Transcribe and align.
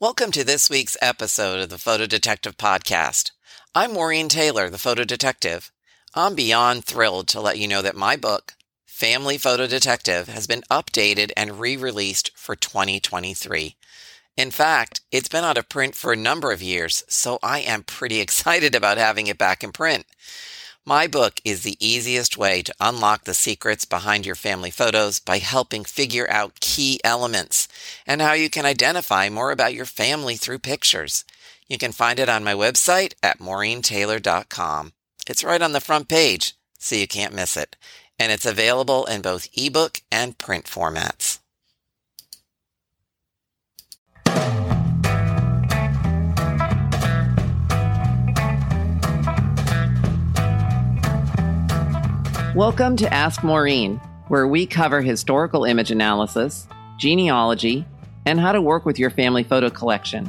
Welcome 0.00 0.30
to 0.30 0.44
this 0.44 0.70
week's 0.70 0.96
episode 1.02 1.58
of 1.58 1.70
the 1.70 1.76
Photo 1.76 2.06
Detective 2.06 2.56
Podcast. 2.56 3.32
I'm 3.74 3.94
Maureen 3.94 4.28
Taylor, 4.28 4.70
the 4.70 4.78
Photo 4.78 5.02
Detective. 5.02 5.72
I'm 6.14 6.36
beyond 6.36 6.84
thrilled 6.84 7.26
to 7.28 7.40
let 7.40 7.58
you 7.58 7.66
know 7.66 7.82
that 7.82 7.96
my 7.96 8.14
book, 8.14 8.52
Family 8.86 9.38
Photo 9.38 9.66
Detective, 9.66 10.28
has 10.28 10.46
been 10.46 10.62
updated 10.70 11.32
and 11.36 11.58
re 11.58 11.76
released 11.76 12.30
for 12.36 12.54
2023. 12.54 13.74
In 14.36 14.52
fact, 14.52 15.00
it's 15.10 15.28
been 15.28 15.42
out 15.42 15.58
of 15.58 15.68
print 15.68 15.96
for 15.96 16.12
a 16.12 16.16
number 16.16 16.52
of 16.52 16.62
years, 16.62 17.02
so 17.08 17.40
I 17.42 17.58
am 17.58 17.82
pretty 17.82 18.20
excited 18.20 18.76
about 18.76 18.98
having 18.98 19.26
it 19.26 19.36
back 19.36 19.64
in 19.64 19.72
print. 19.72 20.06
My 20.88 21.06
book 21.06 21.42
is 21.44 21.64
the 21.64 21.76
easiest 21.86 22.38
way 22.38 22.62
to 22.62 22.74
unlock 22.80 23.24
the 23.24 23.34
secrets 23.34 23.84
behind 23.84 24.24
your 24.24 24.34
family 24.34 24.70
photos 24.70 25.20
by 25.20 25.36
helping 25.36 25.84
figure 25.84 26.26
out 26.30 26.60
key 26.60 26.98
elements 27.04 27.68
and 28.06 28.22
how 28.22 28.32
you 28.32 28.48
can 28.48 28.64
identify 28.64 29.28
more 29.28 29.50
about 29.50 29.74
your 29.74 29.84
family 29.84 30.36
through 30.36 30.60
pictures. 30.60 31.26
You 31.68 31.76
can 31.76 31.92
find 31.92 32.18
it 32.18 32.30
on 32.30 32.42
my 32.42 32.54
website 32.54 33.12
at 33.22 33.38
maureentaylor.com. 33.38 34.94
It's 35.28 35.44
right 35.44 35.60
on 35.60 35.72
the 35.72 35.80
front 35.80 36.08
page, 36.08 36.54
so 36.78 36.96
you 36.96 37.06
can't 37.06 37.34
miss 37.34 37.54
it. 37.54 37.76
And 38.18 38.32
it's 38.32 38.46
available 38.46 39.04
in 39.04 39.20
both 39.20 39.50
ebook 39.54 40.00
and 40.10 40.38
print 40.38 40.64
formats. 40.64 41.38
Welcome 52.58 52.96
to 52.96 53.14
Ask 53.14 53.44
Maureen, 53.44 54.00
where 54.26 54.48
we 54.48 54.66
cover 54.66 55.00
historical 55.00 55.64
image 55.64 55.92
analysis, 55.92 56.66
genealogy, 56.98 57.86
and 58.26 58.40
how 58.40 58.50
to 58.50 58.60
work 58.60 58.84
with 58.84 58.98
your 58.98 59.10
family 59.10 59.44
photo 59.44 59.70
collection. 59.70 60.28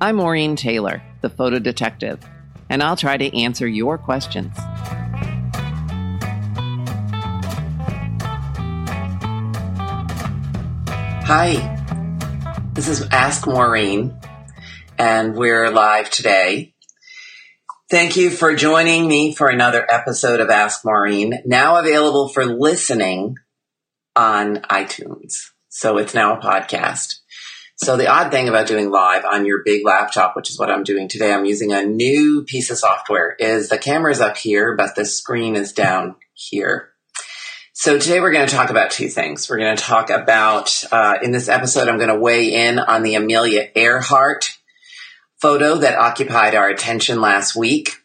I'm 0.00 0.16
Maureen 0.16 0.56
Taylor, 0.56 1.00
the 1.20 1.30
photo 1.30 1.60
detective, 1.60 2.18
and 2.68 2.82
I'll 2.82 2.96
try 2.96 3.16
to 3.16 3.38
answer 3.38 3.68
your 3.68 3.96
questions. 3.96 4.56
Hi, 11.28 11.76
this 12.72 12.88
is 12.88 13.06
Ask 13.12 13.46
Maureen, 13.46 14.18
and 14.98 15.36
we're 15.36 15.70
live 15.70 16.10
today 16.10 16.74
Thank 17.90 18.18
you 18.18 18.28
for 18.28 18.54
joining 18.54 19.08
me 19.08 19.34
for 19.34 19.48
another 19.48 19.86
episode 19.90 20.40
of 20.40 20.50
Ask 20.50 20.84
Maureen, 20.84 21.38
now 21.46 21.76
available 21.76 22.28
for 22.28 22.44
listening 22.44 23.36
on 24.14 24.56
iTunes. 24.56 25.52
So 25.70 25.96
it's 25.96 26.12
now 26.12 26.36
a 26.36 26.40
podcast. 26.42 27.20
So 27.76 27.96
the 27.96 28.08
odd 28.08 28.30
thing 28.30 28.46
about 28.46 28.66
doing 28.66 28.90
live 28.90 29.24
on 29.24 29.46
your 29.46 29.62
big 29.64 29.86
laptop, 29.86 30.36
which 30.36 30.50
is 30.50 30.58
what 30.58 30.68
I'm 30.68 30.82
doing 30.82 31.08
today, 31.08 31.32
I'm 31.32 31.46
using 31.46 31.72
a 31.72 31.82
new 31.82 32.44
piece 32.44 32.70
of 32.70 32.76
software, 32.76 33.34
is 33.38 33.70
the 33.70 33.78
camera's 33.78 34.20
up 34.20 34.36
here, 34.36 34.76
but 34.76 34.94
the 34.94 35.06
screen 35.06 35.56
is 35.56 35.72
down 35.72 36.16
here. 36.34 36.90
So 37.72 37.98
today 37.98 38.20
we're 38.20 38.32
going 38.32 38.46
to 38.46 38.54
talk 38.54 38.68
about 38.68 38.90
two 38.90 39.08
things. 39.08 39.48
We're 39.48 39.60
going 39.60 39.78
to 39.78 39.82
talk 39.82 40.10
about, 40.10 40.84
uh, 40.92 41.14
in 41.22 41.30
this 41.30 41.48
episode, 41.48 41.88
I'm 41.88 41.96
going 41.96 42.10
to 42.10 42.20
weigh 42.20 42.52
in 42.52 42.80
on 42.80 43.02
the 43.02 43.14
Amelia 43.14 43.70
Earhart 43.74 44.57
photo 45.40 45.76
that 45.76 45.98
occupied 45.98 46.54
our 46.54 46.68
attention 46.68 47.20
last 47.20 47.54
week 47.54 48.02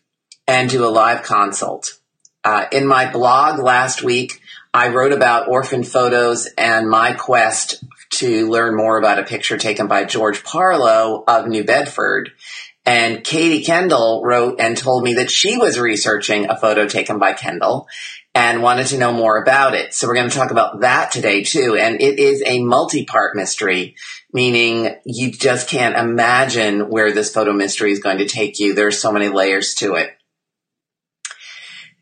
and 0.48 0.70
do 0.70 0.86
a 0.86 0.90
live 0.90 1.24
consult. 1.24 1.98
Uh, 2.44 2.66
in 2.72 2.86
my 2.86 3.12
blog 3.12 3.60
last 3.60 4.04
week, 4.04 4.42
I 4.74 4.90
wrote 4.90 5.14
about 5.14 5.48
orphan 5.48 5.84
photos 5.84 6.48
and 6.58 6.90
my 6.90 7.14
quest 7.14 7.84
to 8.12 8.50
learn 8.50 8.76
more 8.76 8.98
about 8.98 9.20
a 9.20 9.24
picture 9.24 9.58
taken 9.58 9.88
by 9.88 10.04
George 10.04 10.44
Parlow 10.44 11.24
of 11.28 11.48
New 11.48 11.64
Bedford. 11.64 12.32
And 12.86 13.24
Katie 13.24 13.64
Kendall 13.64 14.22
wrote 14.26 14.60
and 14.60 14.78
told 14.78 15.04
me 15.04 15.16
that 15.16 15.32
she 15.32 15.58
was 15.58 15.80
researching 15.80 16.50
a 16.50 16.58
photo 16.58 16.88
taken 16.88 17.18
by 17.18 17.34
Kendall 17.34 17.88
and 18.36 18.64
wanted 18.64 18.88
to 18.88 18.98
know 18.98 19.14
more 19.14 19.42
about 19.42 19.76
it. 19.76 19.94
So 19.94 20.08
we're 20.08 20.16
going 20.16 20.30
to 20.30 20.36
talk 20.36 20.52
about 20.52 20.82
that 20.82 21.12
today 21.12 21.44
too. 21.44 21.76
And 21.76 22.02
it 22.02 22.20
is 22.20 22.42
a 22.46 22.64
multi-part 22.64 23.36
mystery 23.36 23.96
meaning 24.34 24.96
you 25.06 25.32
just 25.32 25.70
can't 25.70 25.96
imagine 25.96 26.90
where 26.90 27.12
this 27.12 27.32
photo 27.32 27.54
mystery 27.54 27.92
is 27.92 28.00
going 28.00 28.18
to 28.18 28.26
take 28.26 28.60
you. 28.60 28.74
There's 28.74 29.00
so 29.00 29.12
many 29.12 29.30
layers 29.30 29.76
to 29.76 29.94
it. 29.94 30.18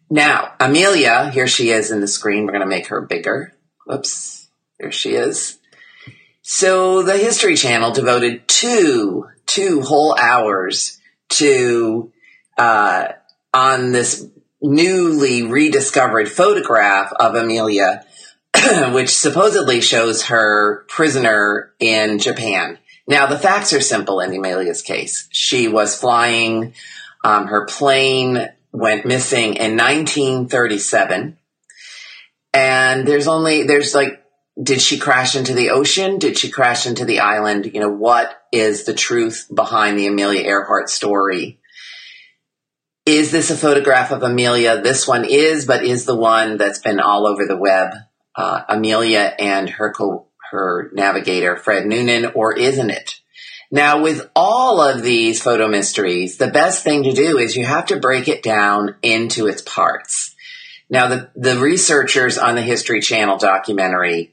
Now, 0.09 0.53
Amelia, 0.59 1.29
here 1.29 1.47
she 1.47 1.69
is 1.69 1.91
in 1.91 1.99
the 1.99 2.07
screen. 2.07 2.45
We're 2.45 2.53
going 2.53 2.61
to 2.61 2.67
make 2.67 2.87
her 2.87 3.01
bigger. 3.01 3.53
Whoops. 3.85 4.49
There 4.79 4.91
she 4.91 5.11
is. 5.11 5.59
So 6.41 7.03
the 7.03 7.17
History 7.17 7.55
Channel 7.55 7.91
devoted 7.91 8.47
two, 8.47 9.27
two 9.45 9.81
whole 9.81 10.17
hours 10.17 10.99
to, 11.29 12.11
uh, 12.57 13.09
on 13.53 13.91
this 13.91 14.25
newly 14.61 15.43
rediscovered 15.43 16.29
photograph 16.29 17.11
of 17.13 17.35
Amelia 17.35 18.05
which 18.91 19.09
supposedly 19.09 19.81
shows 19.81 20.25
her 20.25 20.85
prisoner 20.87 21.73
in 21.79 22.19
Japan. 22.19 22.77
Now, 23.07 23.25
the 23.25 23.39
facts 23.39 23.73
are 23.73 23.81
simple 23.81 24.19
in 24.19 24.33
Amelia's 24.33 24.81
case. 24.81 25.27
She 25.31 25.67
was 25.67 25.99
flying, 25.99 26.73
um, 27.23 27.47
her 27.47 27.65
plane 27.65 28.49
went 28.71 29.05
missing 29.05 29.55
in 29.55 29.77
1937. 29.77 31.37
And 32.53 33.07
there's 33.07 33.27
only, 33.27 33.63
there's 33.63 33.95
like, 33.95 34.23
did 34.61 34.81
she 34.81 34.99
crash 34.99 35.35
into 35.35 35.53
the 35.53 35.69
ocean? 35.69 36.19
Did 36.19 36.37
she 36.37 36.51
crash 36.51 36.85
into 36.85 37.05
the 37.05 37.21
island? 37.21 37.71
You 37.73 37.79
know, 37.79 37.89
what 37.89 38.43
is 38.51 38.83
the 38.83 38.93
truth 38.93 39.47
behind 39.53 39.97
the 39.97 40.07
Amelia 40.07 40.41
Earhart 40.41 40.89
story? 40.89 41.60
Is 43.11 43.29
this 43.29 43.51
a 43.51 43.57
photograph 43.57 44.11
of 44.11 44.23
Amelia? 44.23 44.81
This 44.81 45.05
one 45.05 45.25
is, 45.25 45.65
but 45.65 45.83
is 45.83 46.05
the 46.05 46.15
one 46.15 46.55
that's 46.55 46.79
been 46.79 47.01
all 47.01 47.27
over 47.27 47.45
the 47.45 47.57
web 47.57 47.89
uh, 48.37 48.61
Amelia 48.69 49.35
and 49.37 49.69
her 49.69 49.91
co- 49.91 50.27
her 50.49 50.89
navigator 50.93 51.57
Fred 51.57 51.85
Noonan, 51.85 52.31
or 52.35 52.57
isn't 52.57 52.89
it? 52.89 53.19
Now, 53.69 54.01
with 54.01 54.29
all 54.33 54.79
of 54.79 55.03
these 55.03 55.41
photo 55.41 55.67
mysteries, 55.67 56.37
the 56.37 56.47
best 56.47 56.85
thing 56.85 57.03
to 57.03 57.11
do 57.11 57.37
is 57.37 57.57
you 57.57 57.65
have 57.65 57.87
to 57.87 57.99
break 57.99 58.29
it 58.29 58.43
down 58.43 58.95
into 59.01 59.47
its 59.47 59.61
parts. 59.61 60.33
Now, 60.89 61.09
the, 61.09 61.29
the 61.35 61.57
researchers 61.57 62.37
on 62.37 62.55
the 62.55 62.61
History 62.61 63.01
Channel 63.01 63.37
documentary 63.37 64.31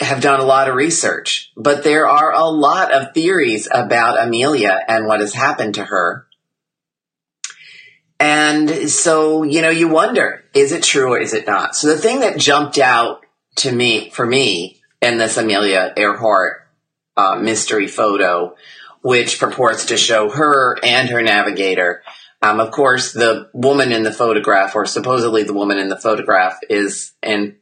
have 0.00 0.22
done 0.22 0.40
a 0.40 0.44
lot 0.44 0.70
of 0.70 0.74
research, 0.74 1.52
but 1.54 1.84
there 1.84 2.08
are 2.08 2.32
a 2.32 2.48
lot 2.48 2.94
of 2.94 3.12
theories 3.12 3.68
about 3.70 4.18
Amelia 4.18 4.80
and 4.88 5.04
what 5.04 5.20
has 5.20 5.34
happened 5.34 5.74
to 5.74 5.84
her. 5.84 6.27
And 8.20 8.90
so, 8.90 9.44
you 9.44 9.62
know, 9.62 9.70
you 9.70 9.88
wonder, 9.88 10.44
is 10.54 10.72
it 10.72 10.82
true 10.82 11.12
or 11.12 11.20
is 11.20 11.34
it 11.34 11.46
not? 11.46 11.76
So 11.76 11.88
the 11.88 11.98
thing 11.98 12.20
that 12.20 12.38
jumped 12.38 12.78
out 12.78 13.24
to 13.56 13.70
me, 13.70 14.10
for 14.10 14.26
me, 14.26 14.80
in 15.00 15.18
this 15.18 15.36
Amelia 15.36 15.92
Earhart 15.96 16.66
uh, 17.16 17.36
mystery 17.36 17.86
photo, 17.86 18.56
which 19.02 19.38
purports 19.38 19.86
to 19.86 19.96
show 19.96 20.28
her 20.30 20.76
and 20.82 21.08
her 21.10 21.22
navigator. 21.22 22.02
Um, 22.42 22.60
of 22.60 22.70
course, 22.70 23.12
the 23.12 23.48
woman 23.52 23.92
in 23.92 24.02
the 24.02 24.12
photograph, 24.12 24.74
or 24.74 24.86
supposedly 24.86 25.42
the 25.42 25.54
woman 25.54 25.78
in 25.78 25.88
the 25.88 25.98
photograph, 25.98 26.58
is 26.68 27.12
in 27.22 27.56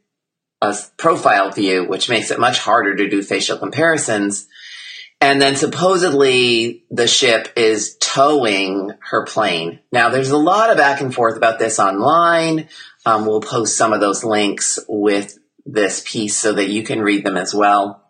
a 0.61 0.75
profile 0.97 1.51
view, 1.51 1.85
which 1.87 2.09
makes 2.09 2.31
it 2.31 2.39
much 2.39 2.59
harder 2.59 2.95
to 2.95 3.09
do 3.09 3.21
facial 3.21 3.57
comparisons. 3.57 4.47
And 5.19 5.41
then 5.41 5.55
supposedly 5.55 6.85
the 6.91 7.07
ship 7.07 7.51
is 7.55 7.97
towing 7.99 8.91
her 9.09 9.25
plane. 9.25 9.79
Now, 9.91 10.09
there's 10.09 10.29
a 10.29 10.37
lot 10.37 10.69
of 10.69 10.77
back 10.77 11.01
and 11.01 11.13
forth 11.13 11.37
about 11.37 11.57
this 11.57 11.79
online. 11.79 12.69
Um, 13.05 13.25
we'll 13.25 13.41
post 13.41 13.77
some 13.77 13.93
of 13.93 13.99
those 13.99 14.23
links 14.23 14.77
with 14.87 15.37
this 15.65 16.03
piece 16.05 16.37
so 16.37 16.53
that 16.53 16.69
you 16.69 16.83
can 16.83 17.01
read 17.01 17.25
them 17.25 17.35
as 17.35 17.53
well. 17.53 18.03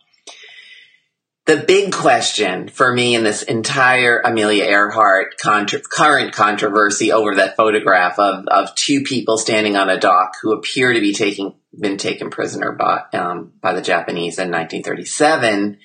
The 1.45 1.63
big 1.65 1.93
question 1.93 2.67
for 2.67 2.93
me 2.93 3.15
in 3.15 3.23
this 3.23 3.41
entire 3.41 4.19
Amelia 4.19 4.65
Earhart 4.65 5.37
contra- 5.37 5.79
current 5.79 6.33
controversy 6.33 7.13
over 7.13 7.35
that 7.35 7.55
photograph 7.55 8.19
of, 8.19 8.45
of 8.47 8.75
two 8.75 9.03
people 9.03 9.37
standing 9.37 9.77
on 9.77 9.89
a 9.89 9.97
dock 9.97 10.33
who 10.41 10.51
appear 10.51 10.91
to 10.91 10.99
be 10.99 11.13
taking 11.13 11.55
been 11.79 11.97
taken 11.97 12.29
prisoner 12.31 12.73
by 12.73 13.03
um, 13.13 13.53
by 13.61 13.71
the 13.71 13.81
Japanese 13.81 14.39
in 14.39 14.51
1937 14.51 15.77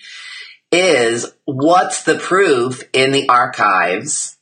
is 0.72 1.32
what's 1.44 2.02
the 2.02 2.18
proof 2.18 2.82
in 2.92 3.12
the 3.12 3.28
archives 3.28 4.38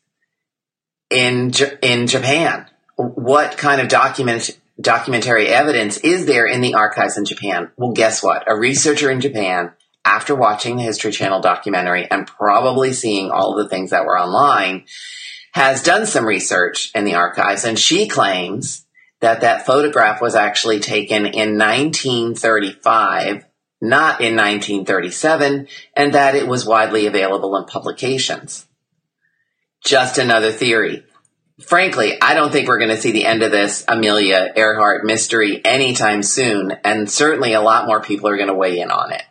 in 1.11 1.53
in 1.83 2.07
Japan? 2.07 2.67
What 2.97 3.59
kind 3.59 3.81
of 3.81 3.89
document 3.89 4.59
documentary 4.81 5.49
evidence 5.49 5.99
is 5.99 6.27
there 6.27 6.47
in 6.47 6.61
the 6.61 6.75
archives 6.75 7.19
in 7.19 7.25
Japan? 7.25 7.71
Well, 7.77 7.93
guess 7.93 8.23
what? 8.23 8.45
A 8.47 8.57
researcher 8.57 9.11
in 9.11 9.21
Japan, 9.21 9.73
after 10.05 10.35
watching 10.35 10.77
the 10.77 10.83
History 10.83 11.13
Channel 11.13 11.41
documentary 11.41 12.09
and 12.11 12.27
probably 12.27 12.93
seeing 12.93 13.31
all 13.31 13.57
the 13.57 13.69
things 13.69 13.91
that 13.91 14.05
were 14.05 14.19
online, 14.19 14.85
has 15.53 15.83
done 15.83 16.07
some 16.07 16.25
research 16.25 16.93
in 16.95 17.05
the 17.05 17.15
archives, 17.15 17.65
and 17.65 17.79
she 17.79 18.07
claims 18.07 18.87
that 19.21 19.41
that 19.41 19.67
photograph 19.67 20.23
was 20.23 20.35
actually 20.35 20.81
taken 20.81 21.27
in 21.27 21.59
1935 21.59 23.45
not 23.81 24.21
in 24.21 24.37
1937, 24.37 25.69
and 25.95 26.15
that 26.15 26.35
it 26.35 26.47
was 26.47 26.67
widely 26.67 27.07
available 27.07 27.57
in 27.57 27.65
publications. 27.65 28.67
Just 29.85 30.19
another 30.19 30.53
theory. 30.53 31.05
Frankly, 31.61 32.21
I 32.21 32.35
don't 32.35 32.53
think 32.53 32.69
we're 32.69 32.79
going 32.79 32.91
to 32.91 32.97
see 32.97 33.13
the 33.13 33.27
end 33.27 33.43
of 33.43 33.51
this 33.51 33.85
Amelia 33.87 34.53
Earhart 34.57 35.05
mystery 35.05 35.61
anytime 35.65 36.23
soon, 36.23 36.73
and 36.85 37.11
certainly 37.11 37.53
a 37.53 37.61
lot 37.61 37.87
more 37.87 38.03
people 38.03 38.29
are 38.29 38.37
going 38.37 38.49
to 38.49 38.55
weigh 38.55 38.81
in 38.81 38.91
on 38.91 39.13
it. 39.13 39.23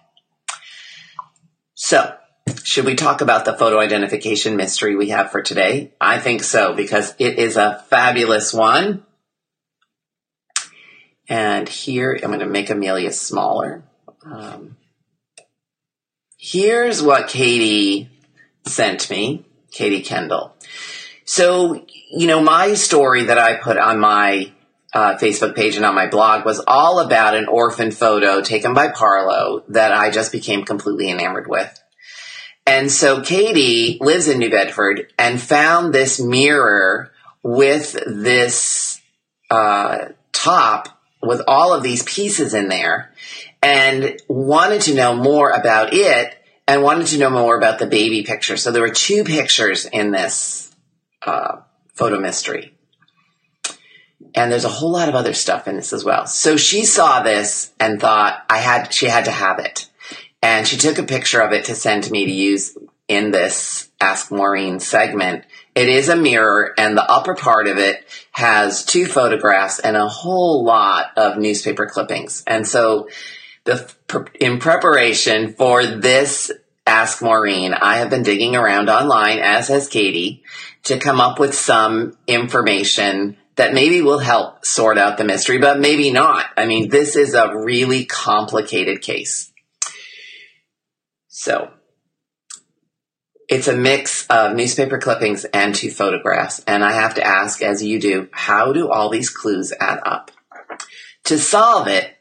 So, 1.73 2.15
should 2.63 2.85
we 2.85 2.95
talk 2.95 3.21
about 3.21 3.45
the 3.45 3.57
photo 3.57 3.79
identification 3.79 4.55
mystery 4.55 4.95
we 4.95 5.09
have 5.09 5.31
for 5.31 5.41
today? 5.41 5.93
I 5.99 6.19
think 6.19 6.43
so, 6.43 6.73
because 6.73 7.15
it 7.19 7.39
is 7.39 7.57
a 7.57 7.83
fabulous 7.89 8.53
one. 8.53 9.05
And 11.27 11.69
here, 11.69 12.13
I'm 12.21 12.29
going 12.29 12.39
to 12.39 12.47
make 12.47 12.69
Amelia 12.69 13.11
smaller. 13.11 13.83
Um, 14.25 14.77
here's 16.37 17.01
what 17.01 17.27
Katie 17.27 18.09
sent 18.65 19.09
me, 19.09 19.45
Katie 19.71 20.01
Kendall. 20.01 20.53
So, 21.25 21.85
you 22.11 22.27
know, 22.27 22.41
my 22.41 22.73
story 22.73 23.25
that 23.25 23.37
I 23.37 23.55
put 23.55 23.77
on 23.77 23.99
my 23.99 24.51
uh, 24.93 25.15
Facebook 25.17 25.55
page 25.55 25.75
and 25.75 25.85
on 25.85 25.93
my 25.93 26.07
blog 26.07 26.45
was 26.45 26.61
all 26.65 26.99
about 26.99 27.35
an 27.35 27.47
orphan 27.47 27.91
photo 27.91 28.41
taken 28.41 28.73
by 28.73 28.87
Parlow 28.87 29.63
that 29.69 29.93
I 29.93 30.09
just 30.09 30.31
became 30.31 30.65
completely 30.65 31.11
enamored 31.11 31.47
with. 31.47 31.79
And 32.65 32.91
so 32.91 33.21
Katie 33.21 33.97
lives 34.01 34.27
in 34.27 34.39
New 34.39 34.49
Bedford 34.49 35.11
and 35.17 35.41
found 35.41 35.93
this 35.93 36.19
mirror 36.19 37.11
with 37.43 37.93
this 38.05 39.01
uh, 39.49 40.09
top 40.31 40.99
with 41.21 41.41
all 41.47 41.73
of 41.73 41.83
these 41.83 42.03
pieces 42.03 42.53
in 42.53 42.69
there 42.69 43.11
and 43.61 44.21
wanted 44.27 44.81
to 44.83 44.95
know 44.95 45.15
more 45.15 45.51
about 45.51 45.93
it 45.93 46.35
and 46.67 46.83
wanted 46.83 47.07
to 47.07 47.17
know 47.17 47.29
more 47.29 47.57
about 47.57 47.79
the 47.79 47.87
baby 47.87 48.23
picture. 48.23 48.57
So 48.57 48.71
there 48.71 48.81
were 48.81 48.89
two 48.89 49.23
pictures 49.23 49.85
in 49.85 50.11
this 50.11 50.73
uh, 51.21 51.57
photo 51.93 52.19
mystery. 52.19 52.73
And 54.35 54.51
there's 54.51 54.65
a 54.65 54.69
whole 54.69 54.91
lot 54.91 55.09
of 55.09 55.15
other 55.15 55.33
stuff 55.33 55.67
in 55.67 55.75
this 55.75 55.93
as 55.93 56.05
well. 56.05 56.27
So 56.27 56.57
she 56.57 56.85
saw 56.85 57.23
this 57.23 57.71
and 57.79 57.99
thought 57.99 58.45
I 58.49 58.57
had 58.57 58.93
she 58.93 59.07
had 59.07 59.25
to 59.25 59.31
have 59.31 59.59
it. 59.59 59.89
And 60.41 60.67
she 60.67 60.77
took 60.77 60.97
a 60.97 61.03
picture 61.03 61.41
of 61.41 61.51
it 61.51 61.65
to 61.65 61.75
send 61.75 62.03
to 62.03 62.11
me 62.11 62.25
to 62.25 62.31
use 62.31 62.77
in 63.07 63.31
this 63.31 63.89
Ask 63.99 64.31
Maureen 64.31 64.79
segment. 64.79 65.45
It 65.75 65.89
is 65.89 66.09
a 66.09 66.15
mirror 66.15 66.73
and 66.77 66.95
the 66.95 67.09
upper 67.09 67.33
part 67.33 67.67
of 67.67 67.77
it 67.77 68.05
has 68.31 68.85
two 68.85 69.07
photographs 69.07 69.79
and 69.79 69.97
a 69.97 70.07
whole 70.07 70.63
lot 70.63 71.07
of 71.17 71.37
newspaper 71.37 71.87
clippings. 71.87 72.43
And 72.45 72.67
so 72.67 73.09
the, 73.65 74.29
in 74.39 74.59
preparation 74.59 75.53
for 75.53 75.85
this 75.85 76.51
Ask 76.85 77.21
Maureen, 77.21 77.73
I 77.73 77.97
have 77.97 78.09
been 78.09 78.23
digging 78.23 78.55
around 78.55 78.89
online, 78.89 79.39
as 79.39 79.67
has 79.67 79.87
Katie, 79.87 80.43
to 80.83 80.97
come 80.97 81.21
up 81.21 81.39
with 81.39 81.53
some 81.53 82.17
information 82.25 83.37
that 83.57 83.73
maybe 83.73 84.01
will 84.01 84.19
help 84.19 84.65
sort 84.65 84.97
out 84.97 85.17
the 85.17 85.23
mystery, 85.23 85.59
but 85.59 85.79
maybe 85.79 86.11
not. 86.11 86.47
I 86.57 86.65
mean, 86.65 86.89
this 86.89 87.15
is 87.15 87.33
a 87.33 87.55
really 87.57 88.05
complicated 88.05 89.01
case. 89.01 89.51
So 91.27 91.71
it's 93.49 93.67
a 93.67 93.75
mix 93.75 94.25
of 94.27 94.55
newspaper 94.55 94.97
clippings 94.97 95.43
and 95.45 95.75
two 95.75 95.91
photographs. 95.91 96.63
And 96.65 96.83
I 96.83 96.93
have 96.93 97.15
to 97.15 97.23
ask, 97.23 97.61
as 97.61 97.83
you 97.83 97.99
do, 97.99 98.29
how 98.31 98.71
do 98.71 98.89
all 98.89 99.09
these 99.09 99.29
clues 99.29 99.73
add 99.79 99.99
up? 100.05 100.31
To 101.25 101.37
solve 101.37 101.87
it, 101.87 102.15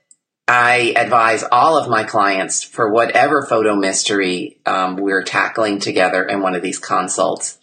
I 0.48 0.94
advise 0.96 1.44
all 1.52 1.76
of 1.76 1.90
my 1.90 2.04
clients 2.04 2.62
for 2.62 2.90
whatever 2.90 3.44
photo 3.44 3.76
mystery 3.76 4.58
um, 4.64 4.96
we're 4.96 5.22
tackling 5.22 5.78
together 5.78 6.24
in 6.24 6.40
one 6.40 6.54
of 6.54 6.62
these 6.62 6.78
consults 6.78 7.58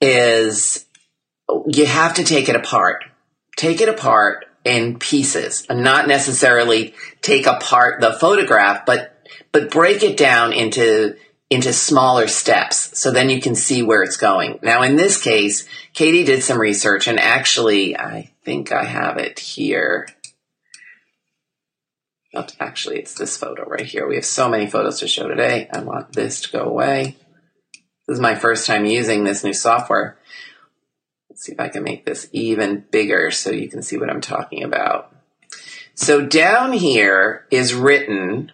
is 0.00 0.84
you 1.68 1.86
have 1.86 2.14
to 2.14 2.24
take 2.24 2.48
it 2.48 2.56
apart. 2.56 3.04
Take 3.56 3.80
it 3.80 3.88
apart 3.88 4.46
in 4.64 4.98
pieces 4.98 5.64
and 5.70 5.84
not 5.84 6.08
necessarily 6.08 6.94
take 7.20 7.46
apart 7.46 8.00
the 8.00 8.12
photograph, 8.12 8.84
but 8.84 9.10
but 9.52 9.70
break 9.70 10.02
it 10.02 10.16
down 10.16 10.52
into 10.52 11.16
into 11.50 11.72
smaller 11.72 12.26
steps 12.26 12.98
so 12.98 13.10
then 13.12 13.30
you 13.30 13.40
can 13.40 13.54
see 13.54 13.82
where 13.82 14.02
it's 14.02 14.16
going. 14.16 14.58
Now 14.62 14.82
in 14.82 14.96
this 14.96 15.22
case, 15.22 15.68
Katie 15.92 16.24
did 16.24 16.42
some 16.42 16.58
research 16.58 17.06
and 17.06 17.20
actually 17.20 17.96
I 17.96 18.32
think 18.44 18.72
I 18.72 18.84
have 18.84 19.18
it 19.18 19.38
here. 19.38 20.08
Actually 22.60 22.98
it's 22.98 23.14
this 23.14 23.36
photo 23.36 23.64
right 23.64 23.86
here. 23.86 24.06
We 24.08 24.14
have 24.14 24.24
so 24.24 24.48
many 24.48 24.66
photos 24.66 25.00
to 25.00 25.08
show 25.08 25.28
today. 25.28 25.68
I 25.72 25.80
want 25.80 26.12
this 26.12 26.40
to 26.42 26.52
go 26.52 26.64
away. 26.64 27.16
This 28.06 28.16
is 28.16 28.20
my 28.20 28.34
first 28.34 28.66
time 28.66 28.84
using 28.84 29.24
this 29.24 29.44
new 29.44 29.52
software. 29.52 30.18
Let's 31.28 31.44
see 31.44 31.52
if 31.52 31.60
I 31.60 31.68
can 31.68 31.82
make 31.82 32.04
this 32.04 32.28
even 32.32 32.84
bigger 32.90 33.30
so 33.30 33.50
you 33.50 33.68
can 33.68 33.82
see 33.82 33.96
what 33.96 34.10
I'm 34.10 34.20
talking 34.20 34.64
about. 34.64 35.14
So 35.94 36.24
down 36.24 36.72
here 36.72 37.46
is 37.50 37.74
written 37.74 38.52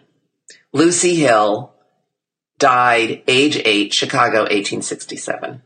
Lucy 0.73 1.15
Hill 1.15 1.73
died 2.59 3.23
age 3.27 3.57
8, 3.63 3.93
Chicago, 3.93 4.41
1867. 4.41 5.63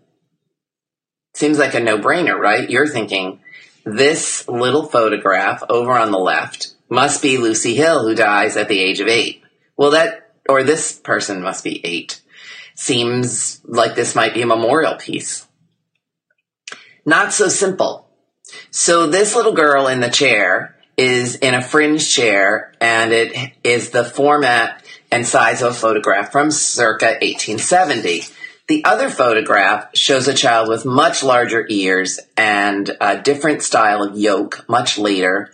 Seems 1.33 1.57
like 1.57 1.74
a 1.74 1.80
no 1.80 1.98
brainer, 1.98 2.38
right? 2.38 2.69
You're 2.69 2.88
thinking 2.88 3.39
this 3.83 4.48
little 4.48 4.86
photograph 4.86 5.63
over 5.68 5.92
on 5.92 6.12
the 6.12 6.19
left 6.19 6.73
must 6.94 7.24
be 7.24 7.38
Lucy 7.38 7.75
Hill, 7.75 8.04
who 8.04 8.13
dies 8.13 8.56
at 8.56 8.68
the 8.68 8.80
age 8.80 9.00
of 9.00 9.07
8. 9.07 9.42
Well, 9.75 9.92
that, 9.92 10.31
or 10.48 10.63
this 10.63 10.94
person 10.94 11.42
must 11.42 11.63
be 11.63 11.84
8. 11.84 12.22
Seems 12.75 13.62
like 13.66 13.95
this 13.95 14.16
might 14.16 14.36
be 14.36 14.44
a 14.44 14.48
memorial 14.48 14.95
piece. 14.95 15.48
Not 17.06 17.34
so 17.34 17.50
simple. 17.50 18.07
So 18.69 19.07
this 19.07 19.36
little 19.36 19.54
girl 19.54 19.88
in 19.88 20.01
the 20.01 20.10
chair 20.10 20.75
is 20.95 21.36
in 21.36 21.56
a 21.56 21.62
fringe 21.63 22.13
chair 22.13 22.74
and 22.80 23.12
it 23.12 23.54
is 23.63 23.89
the 23.89 24.06
format 24.06 24.84
and 25.12 25.25
size 25.25 25.63
of 25.63 25.72
a 25.72 25.75
photograph 25.75 26.31
from 26.31 26.51
circa 26.51 27.06
1870. 27.06 28.22
The 28.68 28.86
other 28.86 29.10
photograph 29.10 29.96
shows 29.96 30.28
a 30.28 30.34
child 30.34 30.69
with 30.69 30.86
much 30.86 31.24
larger 31.24 31.66
ears 31.69 32.19
and 32.38 32.96
a 33.01 33.19
different 33.19 33.63
style 33.63 34.04
of 34.04 34.18
yoke 34.18 34.66
much 34.69 34.98
later. 34.98 35.51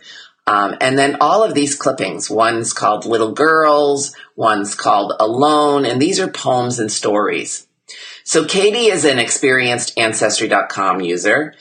Um, 0.50 0.74
and 0.80 0.98
then 0.98 1.18
all 1.20 1.44
of 1.44 1.54
these 1.54 1.76
clippings, 1.76 2.28
one's 2.28 2.72
called 2.72 3.06
Little 3.06 3.30
Girls, 3.30 4.16
one's 4.34 4.74
called 4.74 5.12
Alone, 5.20 5.86
and 5.86 6.02
these 6.02 6.18
are 6.18 6.26
poems 6.26 6.80
and 6.80 6.90
stories. 6.90 7.68
So 8.24 8.44
Katie 8.44 8.90
is 8.90 9.04
an 9.04 9.20
experienced 9.20 9.96
Ancestry.com 9.96 11.02
user, 11.02 11.54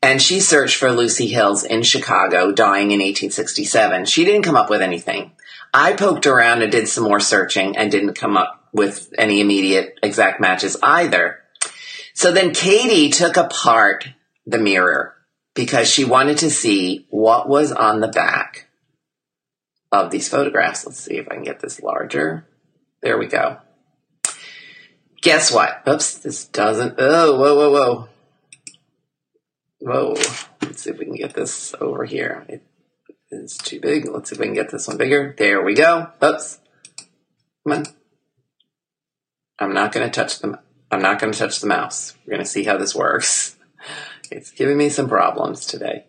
and 0.00 0.22
she 0.22 0.38
searched 0.38 0.76
for 0.76 0.92
Lucy 0.92 1.26
Hills 1.26 1.64
in 1.64 1.82
Chicago, 1.82 2.52
dying 2.52 2.92
in 2.92 3.00
1867. 3.00 4.04
She 4.04 4.24
didn't 4.24 4.44
come 4.44 4.54
up 4.54 4.70
with 4.70 4.80
anything. 4.80 5.32
I 5.74 5.94
poked 5.94 6.28
around 6.28 6.62
and 6.62 6.70
did 6.70 6.86
some 6.86 7.02
more 7.02 7.18
searching 7.18 7.76
and 7.76 7.90
didn't 7.90 8.14
come 8.14 8.36
up 8.36 8.68
with 8.72 9.12
any 9.18 9.40
immediate 9.40 9.98
exact 10.04 10.40
matches 10.40 10.76
either. 10.84 11.40
So 12.14 12.30
then 12.30 12.54
Katie 12.54 13.10
took 13.10 13.36
apart 13.36 14.06
the 14.46 14.58
mirror 14.58 15.15
because 15.56 15.90
she 15.90 16.04
wanted 16.04 16.38
to 16.38 16.50
see 16.50 17.06
what 17.10 17.48
was 17.48 17.72
on 17.72 18.00
the 18.00 18.08
back 18.08 18.68
of 19.90 20.10
these 20.10 20.28
photographs. 20.28 20.86
Let's 20.86 21.00
see 21.00 21.16
if 21.16 21.26
I 21.28 21.34
can 21.34 21.42
get 21.42 21.60
this 21.60 21.82
larger. 21.82 22.46
There 23.02 23.18
we 23.18 23.26
go. 23.26 23.58
Guess 25.22 25.50
what? 25.50 25.82
Oops, 25.88 26.18
this 26.18 26.44
doesn't. 26.44 26.96
Oh, 26.98 27.38
whoa, 27.38 27.56
whoa, 27.56 27.70
whoa. 27.72 28.08
Whoa. 29.80 30.14
Let's 30.62 30.82
see 30.82 30.90
if 30.90 30.98
we 30.98 31.06
can 31.06 31.16
get 31.16 31.34
this 31.34 31.74
over 31.80 32.04
here. 32.04 32.44
It 32.48 32.62
is 33.30 33.56
too 33.56 33.80
big. 33.80 34.06
Let's 34.06 34.28
see 34.28 34.34
if 34.34 34.40
we 34.40 34.46
can 34.46 34.54
get 34.54 34.70
this 34.70 34.86
one 34.86 34.98
bigger. 34.98 35.34
There 35.38 35.62
we 35.62 35.74
go. 35.74 36.08
Oops. 36.22 36.60
Come 37.66 37.78
on. 37.78 37.86
I'm 39.58 39.72
not 39.72 39.92
going 39.92 40.06
to 40.06 40.12
touch 40.12 40.40
them. 40.40 40.58
I'm 40.90 41.00
not 41.00 41.18
going 41.18 41.32
to 41.32 41.38
touch 41.38 41.60
the 41.60 41.66
mouse. 41.66 42.14
We're 42.26 42.32
going 42.32 42.44
to 42.44 42.50
see 42.50 42.64
how 42.64 42.76
this 42.76 42.94
works. 42.94 43.56
It's 44.30 44.50
giving 44.50 44.76
me 44.76 44.88
some 44.88 45.08
problems 45.08 45.66
today. 45.66 46.04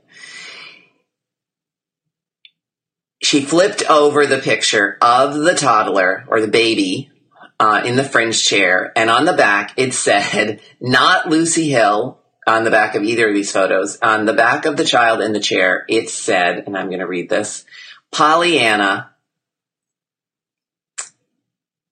She 3.22 3.42
flipped 3.42 3.84
over 3.90 4.26
the 4.26 4.38
picture 4.38 4.98
of 5.02 5.36
the 5.36 5.56
toddler 5.56 6.26
or 6.28 6.40
the 6.40 6.48
baby 6.48 7.12
uh, 7.60 7.82
in 7.84 7.96
the 7.96 8.04
fringe 8.04 8.44
chair, 8.44 8.92
and 8.96 9.10
on 9.10 9.26
the 9.26 9.34
back 9.34 9.74
it 9.76 9.94
said, 9.94 10.62
"Not 10.80 11.28
Lucy 11.28 11.70
Hill, 11.70 12.20
on 12.48 12.64
the 12.64 12.72
back 12.72 12.96
of 12.96 13.04
either 13.04 13.28
of 13.28 13.36
these 13.36 13.52
photos. 13.52 13.98
On 14.02 14.26
the 14.26 14.34
back 14.34 14.66
of 14.66 14.78
the 14.78 14.86
child 14.86 15.22
in 15.22 15.34
the 15.34 15.40
chair, 15.40 15.86
it 15.90 16.10
said, 16.10 16.64
and 16.66 16.78
I'm 16.78 16.88
going 16.88 17.00
to 17.00 17.08
read 17.08 17.30
this 17.30 17.66
Pollyanna, 18.12 19.12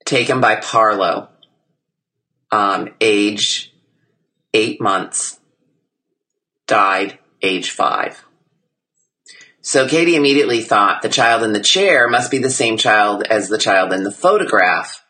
taken 0.05 0.39
by 0.39 0.55
Parlow, 0.55 1.27
um, 2.51 2.93
age 3.01 3.73
eight 4.53 4.79
months, 4.79 5.39
died 6.67 7.19
age 7.41 7.71
five. 7.71 8.23
So 9.61 9.87
Katie 9.87 10.15
immediately 10.15 10.61
thought 10.61 11.01
the 11.01 11.09
child 11.09 11.41
in 11.41 11.53
the 11.53 11.59
chair 11.59 12.07
must 12.07 12.29
be 12.29 12.37
the 12.37 12.51
same 12.51 12.77
child 12.77 13.23
as 13.23 13.49
the 13.49 13.57
child 13.57 13.93
in 13.93 14.03
the 14.03 14.11
photograph. 14.11 15.03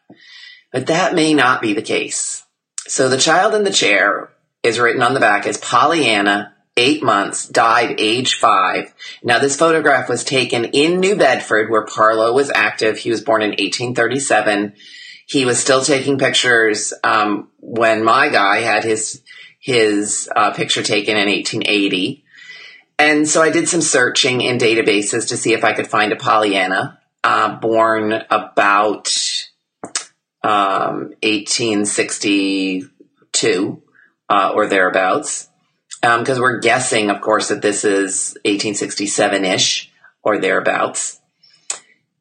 But 0.72 0.88
that 0.88 1.14
may 1.14 1.34
not 1.34 1.62
be 1.62 1.74
the 1.74 1.82
case. 1.82 2.46
So 2.88 3.10
the 3.10 3.18
child 3.18 3.54
in 3.54 3.64
the 3.64 3.72
chair 3.72 4.30
is 4.64 4.80
written 4.80 5.02
on 5.02 5.14
the 5.14 5.20
back 5.20 5.46
as 5.46 5.58
Pollyanna, 5.58 6.54
eight 6.78 7.04
months, 7.04 7.48
died 7.50 7.96
age 8.00 8.36
five. 8.36 8.94
Now 9.24 9.40
this 9.40 9.58
photograph 9.58 10.08
was 10.08 10.24
taken 10.24 10.66
in 10.66 11.00
New 11.00 11.16
Bedford 11.16 11.70
where 11.70 11.86
Parlow 11.86 12.34
was 12.34 12.52
active. 12.54 12.98
He 12.98 13.10
was 13.10 13.22
born 13.22 13.42
in 13.42 13.50
1837. 13.50 14.74
He 15.28 15.44
was 15.44 15.60
still 15.60 15.84
taking 15.84 16.18
pictures 16.18 16.94
um, 17.04 17.50
when 17.60 18.04
my 18.04 18.30
guy 18.30 18.60
had 18.60 18.84
his 18.84 19.22
his 19.66 20.30
uh, 20.36 20.52
picture 20.52 20.84
taken 20.84 21.18
in 21.18 21.28
1880. 21.28 22.24
And 23.00 23.28
so 23.28 23.42
I 23.42 23.50
did 23.50 23.68
some 23.68 23.82
searching 23.82 24.42
in 24.42 24.60
databases 24.60 25.30
to 25.30 25.38
see 25.38 25.54
if 25.54 25.64
I 25.64 25.74
could 25.74 25.88
find 25.88 26.12
a 26.12 26.16
Pollyanna, 26.16 27.00
uh, 27.24 27.60
born 27.60 28.14
about 28.30 29.12
um, 30.44 31.14
1862 31.24 33.82
uh, 34.30 34.52
or 34.54 34.68
thereabouts. 34.68 35.50
Because 36.00 36.38
um, 36.38 36.44
we're 36.44 36.60
guessing, 36.60 37.10
of 37.10 37.22
course, 37.22 37.48
that 37.48 37.64
this 37.64 37.84
is 37.84 38.38
1867 38.46 39.46
ish 39.46 39.92
or 40.22 40.38
thereabouts. 40.38 41.20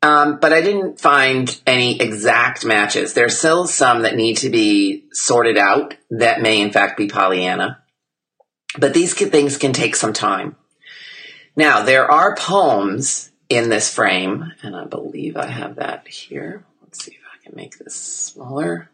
Um, 0.04 0.36
but 0.38 0.52
I 0.52 0.60
didn't 0.60 1.00
find 1.00 1.58
any 1.66 1.98
exact 1.98 2.62
matches. 2.62 3.14
There's 3.14 3.38
still 3.38 3.66
some 3.66 4.02
that 4.02 4.16
need 4.16 4.36
to 4.38 4.50
be 4.50 5.06
sorted 5.12 5.56
out 5.56 5.94
that 6.10 6.42
may, 6.42 6.60
in 6.60 6.72
fact, 6.72 6.98
be 6.98 7.08
Pollyanna. 7.08 7.82
But 8.78 8.92
these 8.92 9.14
things 9.14 9.56
can 9.56 9.72
take 9.72 9.96
some 9.96 10.12
time. 10.12 10.56
Now, 11.56 11.84
there 11.84 12.10
are 12.10 12.36
poems 12.36 13.30
in 13.48 13.70
this 13.70 13.94
frame, 13.94 14.52
and 14.62 14.76
I 14.76 14.84
believe 14.84 15.38
I 15.38 15.46
have 15.46 15.76
that 15.76 16.06
here. 16.06 16.66
Let's 16.82 17.02
see 17.02 17.12
if 17.12 17.22
I 17.22 17.42
can 17.42 17.56
make 17.56 17.78
this 17.78 17.94
smaller. 17.94 18.90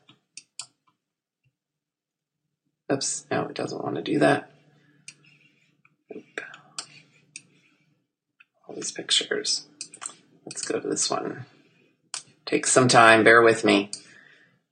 Oops, 2.92 3.26
no, 3.32 3.46
it 3.46 3.54
doesn't 3.54 3.82
want 3.82 3.96
to 3.96 4.02
do 4.02 4.20
that. 4.20 4.52
Oop. 6.14 6.40
All 8.68 8.76
these 8.76 8.92
pictures. 8.92 9.66
Let's 10.50 10.62
go 10.62 10.80
to 10.80 10.88
this 10.88 11.08
one. 11.08 11.46
Take 12.44 12.66
some 12.66 12.88
time, 12.88 13.22
bear 13.22 13.40
with 13.40 13.64
me. 13.64 13.92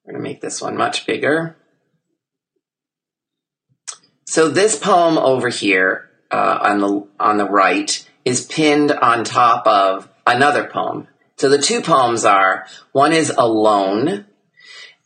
We're 0.05 0.15
going 0.15 0.25
to 0.25 0.29
make 0.29 0.41
this 0.41 0.61
one 0.61 0.77
much 0.77 1.07
bigger. 1.07 1.57
So 4.27 4.49
this 4.49 4.77
poem 4.77 5.17
over 5.17 5.49
here 5.49 6.11
uh, 6.33 6.59
on 6.63 6.81
the 6.81 7.07
on 7.21 7.39
the 7.39 7.49
right 7.49 8.05
is 8.25 8.45
pinned 8.45 8.91
on 8.91 9.23
top 9.23 9.69
of 9.69 10.09
another 10.27 10.67
poem. 10.67 11.07
So 11.37 11.49
the 11.49 11.63
two 11.63 11.81
poems 11.81 12.25
are 12.25 12.67
one 12.91 13.13
is 13.13 13.31
alone, 13.31 14.27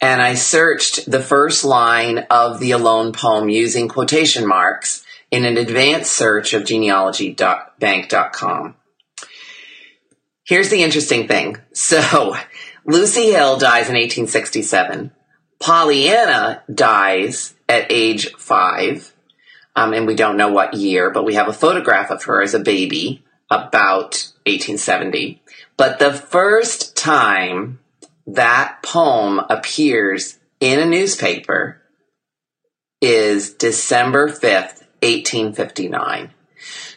and 0.00 0.22
I 0.22 0.36
searched 0.36 1.10
the 1.10 1.20
first 1.20 1.64
line 1.64 2.20
of 2.30 2.60
the 2.60 2.70
alone 2.70 3.12
poem 3.12 3.50
using 3.50 3.88
quotation 3.88 4.46
marks 4.46 5.04
in 5.30 5.44
an 5.44 5.58
advanced 5.58 6.12
search 6.12 6.54
of 6.54 6.62
genealogybank.com. 6.62 8.76
Here's 10.52 10.68
the 10.68 10.82
interesting 10.82 11.28
thing. 11.28 11.56
So 11.72 12.36
Lucy 12.84 13.30
Hill 13.30 13.56
dies 13.56 13.88
in 13.88 13.94
1867. 13.94 15.10
Pollyanna 15.58 16.62
dies 16.70 17.54
at 17.70 17.90
age 17.90 18.34
five. 18.34 19.14
Um, 19.74 19.94
and 19.94 20.06
we 20.06 20.14
don't 20.14 20.36
know 20.36 20.50
what 20.52 20.74
year, 20.74 21.10
but 21.10 21.24
we 21.24 21.36
have 21.36 21.48
a 21.48 21.54
photograph 21.54 22.10
of 22.10 22.24
her 22.24 22.42
as 22.42 22.52
a 22.52 22.58
baby 22.58 23.24
about 23.50 24.30
1870. 24.44 25.40
But 25.78 25.98
the 25.98 26.12
first 26.12 26.98
time 26.98 27.78
that 28.26 28.82
poem 28.82 29.40
appears 29.48 30.38
in 30.60 30.78
a 30.80 30.84
newspaper 30.84 31.80
is 33.00 33.54
December 33.54 34.28
5th, 34.28 34.82
1859. 35.00 36.34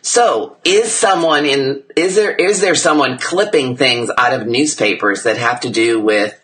So, 0.05 0.57
is 0.63 0.93
someone 0.93 1.47
in 1.47 1.81
is 1.95 2.13
there 2.13 2.35
is 2.35 2.61
there 2.61 2.75
someone 2.75 3.17
clipping 3.17 3.75
things 3.75 4.11
out 4.15 4.39
of 4.39 4.45
newspapers 4.45 5.23
that 5.23 5.37
have 5.37 5.61
to 5.61 5.71
do 5.71 5.99
with 5.99 6.39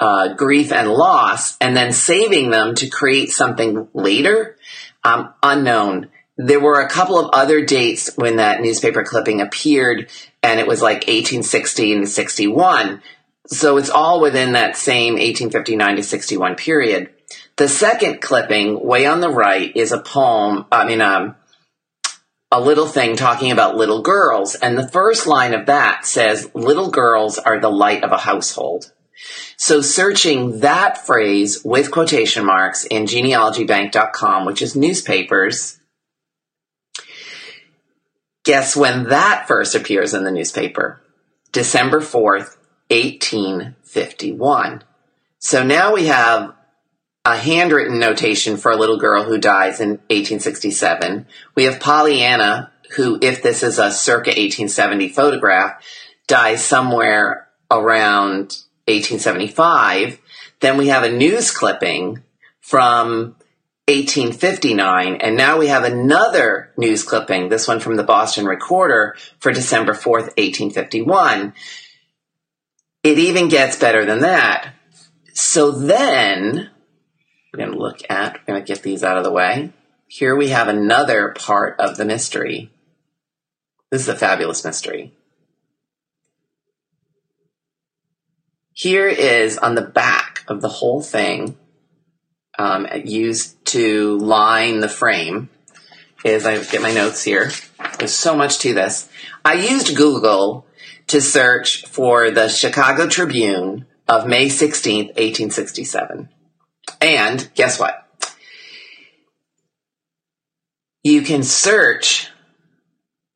uh, 0.00 0.34
grief 0.34 0.72
and 0.72 0.90
loss, 0.90 1.56
and 1.60 1.76
then 1.76 1.92
saving 1.92 2.50
them 2.50 2.74
to 2.74 2.88
create 2.88 3.30
something 3.30 3.86
later? 3.94 4.56
Um, 5.04 5.32
unknown. 5.44 6.10
There 6.38 6.58
were 6.58 6.80
a 6.80 6.88
couple 6.88 7.20
of 7.20 7.30
other 7.32 7.64
dates 7.64 8.10
when 8.16 8.36
that 8.36 8.62
newspaper 8.62 9.04
clipping 9.04 9.40
appeared, 9.40 10.10
and 10.42 10.58
it 10.58 10.66
was 10.66 10.82
like 10.82 11.06
1860 11.06 11.92
and 11.92 12.08
61. 12.08 13.00
So 13.46 13.76
it's 13.76 13.90
all 13.90 14.20
within 14.20 14.54
that 14.54 14.76
same 14.76 15.14
1859 15.14 15.96
to 15.96 16.02
61 16.02 16.56
period. 16.56 17.10
The 17.54 17.68
second 17.68 18.20
clipping, 18.20 18.84
way 18.84 19.06
on 19.06 19.20
the 19.20 19.30
right, 19.30 19.70
is 19.76 19.92
a 19.92 20.00
poem. 20.00 20.66
I 20.72 20.84
mean, 20.84 21.00
um, 21.00 21.36
a 22.50 22.60
little 22.60 22.86
thing 22.86 23.16
talking 23.16 23.50
about 23.50 23.76
little 23.76 24.02
girls. 24.02 24.54
And 24.54 24.78
the 24.78 24.88
first 24.88 25.26
line 25.26 25.54
of 25.54 25.66
that 25.66 26.06
says, 26.06 26.50
little 26.54 26.90
girls 26.90 27.38
are 27.38 27.60
the 27.60 27.70
light 27.70 28.04
of 28.04 28.12
a 28.12 28.18
household. 28.18 28.92
So 29.56 29.80
searching 29.80 30.60
that 30.60 31.04
phrase 31.04 31.62
with 31.64 31.90
quotation 31.90 32.46
marks 32.46 32.84
in 32.84 33.04
genealogybank.com, 33.04 34.46
which 34.46 34.62
is 34.62 34.76
newspapers, 34.76 35.78
guess 38.44 38.76
when 38.76 39.08
that 39.08 39.48
first 39.48 39.74
appears 39.74 40.14
in 40.14 40.22
the 40.24 40.30
newspaper? 40.30 41.02
December 41.52 42.00
4th, 42.00 42.56
1851. 42.90 44.84
So 45.40 45.64
now 45.64 45.94
we 45.94 46.06
have 46.06 46.54
a 47.24 47.36
handwritten 47.36 47.98
notation 47.98 48.56
for 48.56 48.72
a 48.72 48.76
little 48.76 48.98
girl 48.98 49.24
who 49.24 49.38
dies 49.38 49.80
in 49.80 49.90
1867. 50.08 51.26
We 51.54 51.64
have 51.64 51.80
Pollyanna, 51.80 52.72
who, 52.96 53.18
if 53.20 53.42
this 53.42 53.62
is 53.62 53.78
a 53.78 53.90
circa 53.90 54.30
1870 54.30 55.10
photograph, 55.10 55.82
dies 56.26 56.64
somewhere 56.64 57.48
around 57.70 58.56
1875. 58.86 60.18
Then 60.60 60.76
we 60.76 60.88
have 60.88 61.02
a 61.02 61.12
news 61.12 61.50
clipping 61.50 62.22
from 62.60 63.36
1859, 63.88 65.16
and 65.16 65.36
now 65.36 65.58
we 65.58 65.68
have 65.68 65.84
another 65.84 66.72
news 66.76 67.02
clipping, 67.02 67.48
this 67.48 67.66
one 67.66 67.80
from 67.80 67.96
the 67.96 68.02
Boston 68.02 68.44
Recorder 68.44 69.16
for 69.38 69.52
December 69.52 69.92
4th, 69.92 70.36
1851. 70.36 71.54
It 73.02 73.18
even 73.18 73.48
gets 73.48 73.78
better 73.78 74.04
than 74.04 74.20
that. 74.20 74.74
So 75.32 75.70
then 75.70 76.70
we're 77.58 77.66
going 77.66 77.76
to 77.76 77.82
look 77.82 78.00
at, 78.08 78.34
we're 78.34 78.54
going 78.54 78.64
to 78.64 78.72
get 78.72 78.82
these 78.82 79.02
out 79.02 79.18
of 79.18 79.24
the 79.24 79.32
way. 79.32 79.72
Here 80.06 80.36
we 80.36 80.48
have 80.50 80.68
another 80.68 81.34
part 81.36 81.78
of 81.80 81.96
the 81.96 82.04
mystery. 82.04 82.70
This 83.90 84.02
is 84.02 84.08
a 84.08 84.16
fabulous 84.16 84.64
mystery. 84.64 85.12
Here 88.72 89.08
is 89.08 89.58
on 89.58 89.74
the 89.74 89.82
back 89.82 90.44
of 90.46 90.60
the 90.60 90.68
whole 90.68 91.02
thing, 91.02 91.56
um, 92.58 92.86
used 93.04 93.64
to 93.66 94.16
line 94.18 94.78
the 94.78 94.88
frame, 94.88 95.50
is 96.24 96.46
I 96.46 96.62
get 96.62 96.80
my 96.80 96.92
notes 96.92 97.24
here. 97.24 97.50
There's 97.98 98.14
so 98.14 98.36
much 98.36 98.60
to 98.60 98.72
this. 98.72 99.08
I 99.44 99.54
used 99.54 99.96
Google 99.96 100.64
to 101.08 101.20
search 101.20 101.86
for 101.86 102.30
the 102.30 102.48
Chicago 102.48 103.08
Tribune 103.08 103.86
of 104.06 104.28
May 104.28 104.46
16th, 104.46 105.16
1867. 105.16 106.28
And 107.00 107.48
guess 107.54 107.78
what? 107.78 108.04
You 111.02 111.22
can 111.22 111.42
search 111.42 112.30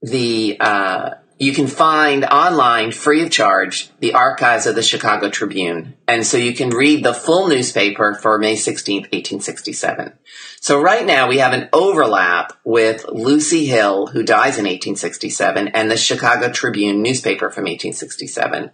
the, 0.02 0.56
uh, 0.60 1.10
you 1.42 1.52
can 1.52 1.66
find 1.66 2.24
online 2.24 2.92
free 2.92 3.22
of 3.22 3.30
charge 3.30 3.90
the 3.98 4.14
archives 4.14 4.66
of 4.66 4.76
the 4.76 4.82
Chicago 4.82 5.28
Tribune. 5.28 5.94
And 6.06 6.24
so 6.24 6.36
you 6.36 6.54
can 6.54 6.70
read 6.70 7.04
the 7.04 7.12
full 7.12 7.48
newspaper 7.48 8.14
for 8.14 8.38
May 8.38 8.54
16th, 8.54 9.10
1867. 9.10 10.12
So 10.60 10.80
right 10.80 11.04
now 11.04 11.28
we 11.28 11.38
have 11.38 11.52
an 11.52 11.68
overlap 11.72 12.52
with 12.64 13.06
Lucy 13.08 13.66
Hill, 13.66 14.06
who 14.06 14.22
dies 14.22 14.56
in 14.58 14.66
1867, 14.66 15.66
and 15.66 15.90
the 15.90 15.96
Chicago 15.96 16.48
Tribune 16.48 17.02
newspaper 17.02 17.50
from 17.50 17.64
1867. 17.64 18.70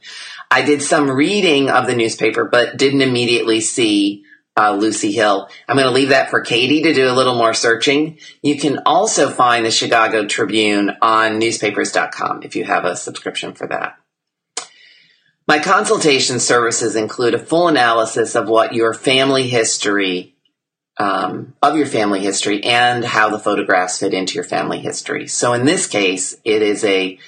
I 0.50 0.60
did 0.60 0.82
some 0.82 1.10
reading 1.10 1.70
of 1.70 1.86
the 1.86 1.96
newspaper, 1.96 2.44
but 2.44 2.76
didn't 2.76 3.00
immediately 3.00 3.62
see 3.62 4.26
Lucy 4.66 5.12
Hill. 5.12 5.48
I'm 5.68 5.76
going 5.76 5.86
to 5.86 5.94
leave 5.94 6.08
that 6.08 6.30
for 6.30 6.40
Katie 6.40 6.82
to 6.82 6.92
do 6.92 7.10
a 7.10 7.14
little 7.14 7.36
more 7.36 7.54
searching. 7.54 8.18
You 8.42 8.58
can 8.58 8.80
also 8.84 9.30
find 9.30 9.64
the 9.64 9.70
Chicago 9.70 10.26
Tribune 10.26 10.90
on 11.00 11.38
newspapers.com 11.38 12.42
if 12.42 12.56
you 12.56 12.64
have 12.64 12.84
a 12.84 12.96
subscription 12.96 13.54
for 13.54 13.68
that. 13.68 13.98
My 15.46 15.60
consultation 15.60 16.40
services 16.40 16.94
include 16.94 17.34
a 17.34 17.38
full 17.38 17.68
analysis 17.68 18.34
of 18.34 18.48
what 18.48 18.74
your 18.74 18.92
family 18.92 19.48
history, 19.48 20.34
um, 20.98 21.54
of 21.62 21.76
your 21.76 21.86
family 21.86 22.20
history 22.20 22.62
and 22.64 23.02
how 23.02 23.30
the 23.30 23.38
photographs 23.38 23.98
fit 23.98 24.12
into 24.12 24.34
your 24.34 24.44
family 24.44 24.80
history. 24.80 25.26
So 25.26 25.54
in 25.54 25.64
this 25.64 25.86
case, 25.86 26.36
it 26.44 26.60
is 26.60 26.84
a 26.84 27.18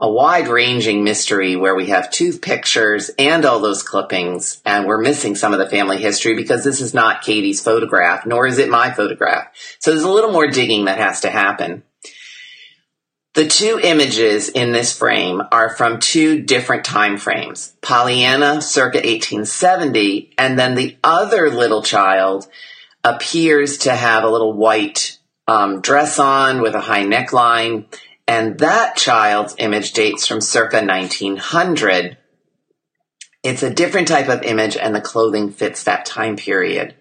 a 0.00 0.10
wide 0.10 0.46
ranging 0.46 1.02
mystery 1.02 1.56
where 1.56 1.74
we 1.74 1.86
have 1.86 2.10
two 2.10 2.38
pictures 2.38 3.10
and 3.18 3.44
all 3.44 3.58
those 3.58 3.82
clippings, 3.82 4.62
and 4.64 4.86
we're 4.86 5.00
missing 5.00 5.34
some 5.34 5.52
of 5.52 5.58
the 5.58 5.68
family 5.68 5.98
history 5.98 6.34
because 6.34 6.62
this 6.62 6.80
is 6.80 6.94
not 6.94 7.22
Katie's 7.22 7.60
photograph, 7.60 8.24
nor 8.24 8.46
is 8.46 8.58
it 8.58 8.68
my 8.68 8.92
photograph. 8.92 9.48
So 9.80 9.90
there's 9.90 10.04
a 10.04 10.10
little 10.10 10.30
more 10.30 10.46
digging 10.46 10.84
that 10.84 10.98
has 10.98 11.22
to 11.22 11.30
happen. 11.30 11.82
The 13.34 13.48
two 13.48 13.80
images 13.82 14.48
in 14.48 14.72
this 14.72 14.96
frame 14.96 15.42
are 15.52 15.76
from 15.76 15.98
two 15.98 16.42
different 16.42 16.84
time 16.84 17.18
frames. 17.18 17.74
Pollyanna 17.82 18.62
circa 18.62 18.98
1870, 18.98 20.32
and 20.38 20.58
then 20.58 20.76
the 20.76 20.96
other 21.02 21.50
little 21.50 21.82
child 21.82 22.46
appears 23.02 23.78
to 23.78 23.94
have 23.94 24.22
a 24.22 24.28
little 24.28 24.52
white 24.52 25.18
um, 25.46 25.80
dress 25.80 26.18
on 26.18 26.62
with 26.62 26.74
a 26.74 26.80
high 26.80 27.04
neckline 27.04 27.86
and 28.28 28.58
that 28.58 28.94
child's 28.94 29.54
image 29.56 29.92
dates 29.94 30.26
from 30.26 30.42
circa 30.42 30.84
1900. 30.84 32.18
It's 33.42 33.62
a 33.62 33.72
different 33.72 34.06
type 34.06 34.28
of 34.28 34.42
image, 34.42 34.76
and 34.76 34.94
the 34.94 35.00
clothing 35.00 35.50
fits 35.50 35.84
that 35.84 36.04
time 36.04 36.36
period. 36.36 36.94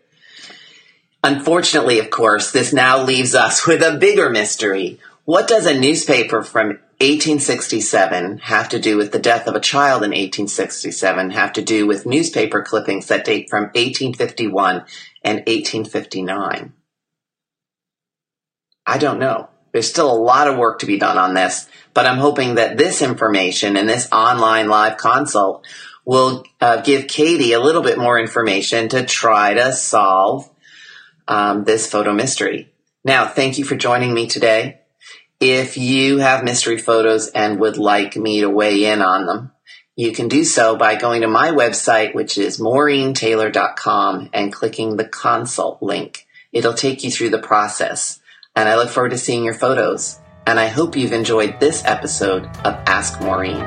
Unfortunately, 1.23 1.99
of 1.99 2.09
course, 2.09 2.51
this 2.51 2.71
now 2.71 3.03
leaves 3.03 3.35
us 3.35 3.67
with 3.67 3.83
a 3.83 3.97
bigger 3.97 4.29
mystery. 4.29 4.99
What 5.25 5.49
does 5.49 5.65
a 5.65 5.77
newspaper 5.77 6.41
from 6.41 6.67
1867 6.99 8.37
have 8.37 8.69
to 8.69 8.79
do 8.79 8.95
with 8.95 9.11
the 9.11 9.19
death 9.19 9.47
of 9.47 9.55
a 9.55 9.59
child 9.59 10.03
in 10.03 10.11
1867 10.11 11.31
have 11.31 11.51
to 11.53 11.61
do 11.61 11.85
with 11.85 12.05
newspaper 12.05 12.61
clippings 12.61 13.07
that 13.07 13.25
date 13.25 13.49
from 13.49 13.63
1851 13.63 14.85
and 15.23 15.39
1859? 15.39 16.71
I 18.85 18.97
don't 18.97 19.19
know. 19.19 19.49
There's 19.77 19.91
still 19.91 20.11
a 20.11 20.17
lot 20.17 20.47
of 20.47 20.57
work 20.57 20.79
to 20.79 20.87
be 20.87 20.97
done 20.97 21.19
on 21.19 21.35
this, 21.35 21.69
but 21.93 22.07
I'm 22.07 22.17
hoping 22.17 22.55
that 22.55 22.77
this 22.77 23.03
information 23.03 23.77
and 23.77 23.87
this 23.87 24.11
online 24.11 24.69
live 24.69 24.97
consult 24.97 25.67
will 26.03 26.43
uh, 26.59 26.81
give 26.81 27.05
Katie 27.05 27.53
a 27.53 27.59
little 27.59 27.83
bit 27.83 27.99
more 27.99 28.19
information 28.19 28.89
to 28.89 29.05
try 29.05 29.53
to 29.53 29.71
solve 29.73 30.49
um, 31.27 31.63
this 31.63 31.87
photo 31.87 32.11
mystery. 32.11 32.73
Now, 33.03 33.27
thank 33.27 33.59
you 33.59 33.65
for 33.65 33.75
joining 33.75 34.15
me 34.15 34.25
today. 34.25 34.81
If 35.39 35.77
you 35.77 36.17
have 36.17 36.43
mystery 36.43 36.79
photos 36.79 37.29
and 37.29 37.59
would 37.59 37.77
like 37.77 38.15
me 38.15 38.41
to 38.41 38.49
weigh 38.49 38.85
in 38.85 39.03
on 39.03 39.27
them, 39.27 39.51
you 39.95 40.11
can 40.11 40.27
do 40.27 40.43
so 40.43 40.75
by 40.75 40.95
going 40.95 41.21
to 41.21 41.27
my 41.27 41.51
website, 41.51 42.15
which 42.15 42.39
is 42.39 42.59
maureentaylor.com 42.59 44.31
and 44.33 44.51
clicking 44.51 44.97
the 44.97 45.07
consult 45.07 45.83
link. 45.83 46.25
It'll 46.51 46.73
take 46.73 47.03
you 47.03 47.11
through 47.11 47.29
the 47.29 47.37
process 47.37 48.19
and 48.57 48.67
I 48.67 48.75
look 48.75 48.89
forward 48.89 49.11
to 49.11 49.19
seeing 49.19 49.45
your 49.45 49.53
photos. 49.53 50.17
And 50.47 50.59
I 50.59 50.67
hope 50.67 50.95
you've 50.95 51.13
enjoyed 51.13 51.59
this 51.59 51.85
episode 51.85 52.47
of 52.65 52.73
Ask 52.87 53.21
Maureen. 53.21 53.59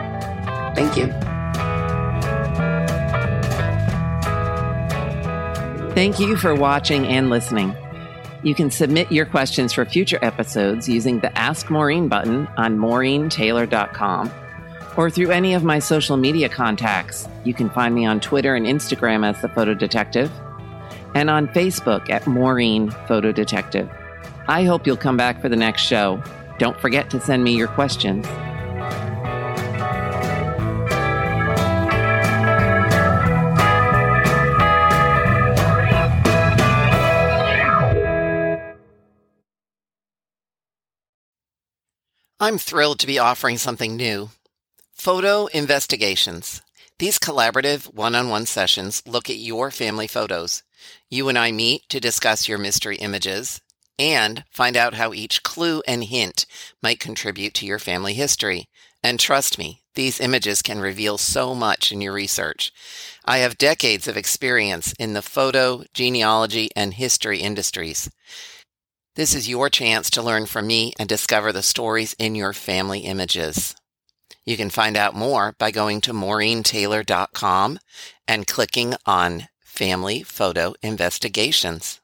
Thank 0.74 0.96
you. 0.96 1.06
Thank 5.94 6.18
you 6.18 6.36
for 6.36 6.56
watching 6.56 7.06
and 7.06 7.30
listening. 7.30 7.76
You 8.42 8.56
can 8.56 8.70
submit 8.72 9.12
your 9.12 9.26
questions 9.26 9.72
for 9.72 9.84
future 9.84 10.18
episodes 10.22 10.88
using 10.88 11.20
the 11.20 11.36
Ask 11.38 11.70
Maureen 11.70 12.08
button 12.08 12.48
on 12.56 12.76
MaureenTaylor.com 12.76 14.32
or 14.96 15.08
through 15.08 15.30
any 15.30 15.54
of 15.54 15.62
my 15.62 15.78
social 15.78 16.16
media 16.16 16.48
contacts. 16.48 17.28
You 17.44 17.54
can 17.54 17.70
find 17.70 17.94
me 17.94 18.06
on 18.06 18.18
Twitter 18.18 18.56
and 18.56 18.66
Instagram 18.66 19.24
as 19.24 19.40
The 19.40 19.50
Photo 19.50 19.72
Detective 19.72 20.32
and 21.14 21.30
on 21.30 21.46
Facebook 21.48 22.10
at 22.10 22.26
Maureen 22.26 22.90
Photo 23.06 23.30
Detective. 23.30 23.88
I 24.50 24.64
hope 24.64 24.84
you'll 24.84 24.96
come 24.96 25.16
back 25.16 25.40
for 25.40 25.48
the 25.48 25.54
next 25.54 25.82
show. 25.82 26.20
Don't 26.58 26.78
forget 26.80 27.08
to 27.10 27.20
send 27.20 27.44
me 27.44 27.56
your 27.56 27.68
questions. 27.68 28.26
I'm 42.40 42.58
thrilled 42.58 42.98
to 42.98 43.06
be 43.06 43.20
offering 43.20 43.56
something 43.56 43.94
new. 43.94 44.30
Photo 44.92 45.46
investigations. 45.46 46.60
These 46.98 47.20
collaborative 47.20 47.94
one 47.94 48.16
on 48.16 48.28
one 48.28 48.46
sessions 48.46 49.00
look 49.06 49.30
at 49.30 49.36
your 49.36 49.70
family 49.70 50.08
photos. 50.08 50.64
You 51.08 51.28
and 51.28 51.38
I 51.38 51.52
meet 51.52 51.88
to 51.90 52.00
discuss 52.00 52.48
your 52.48 52.58
mystery 52.58 52.96
images, 52.96 53.60
and 54.00 54.44
find 54.50 54.78
out 54.78 54.94
how 54.94 55.12
each 55.12 55.42
clue 55.42 55.82
and 55.86 56.04
hint 56.04 56.46
might 56.82 56.98
contribute 56.98 57.52
to 57.52 57.66
your 57.66 57.78
family 57.78 58.14
history. 58.14 58.66
And 59.02 59.20
trust 59.20 59.58
me, 59.58 59.82
these 59.94 60.20
images 60.20 60.62
can 60.62 60.80
reveal 60.80 61.18
so 61.18 61.54
much 61.54 61.92
in 61.92 62.00
your 62.00 62.14
research. 62.14 62.72
I 63.26 63.38
have 63.38 63.58
decades 63.58 64.08
of 64.08 64.16
experience 64.16 64.94
in 64.98 65.12
the 65.12 65.20
photo, 65.20 65.84
genealogy, 65.92 66.70
and 66.74 66.94
history 66.94 67.40
industries. 67.40 68.10
This 69.16 69.34
is 69.34 69.50
your 69.50 69.68
chance 69.68 70.08
to 70.10 70.22
learn 70.22 70.46
from 70.46 70.66
me 70.66 70.94
and 70.98 71.06
discover 71.06 71.52
the 71.52 71.62
stories 71.62 72.14
in 72.18 72.34
your 72.34 72.54
family 72.54 73.00
images. 73.00 73.74
You 74.46 74.56
can 74.56 74.70
find 74.70 74.96
out 74.96 75.14
more 75.14 75.54
by 75.58 75.70
going 75.72 76.00
to 76.02 76.14
MaureenTaylor.com 76.14 77.78
and 78.26 78.46
clicking 78.46 78.94
on 79.04 79.48
Family 79.62 80.22
Photo 80.22 80.72
Investigations. 80.82 82.00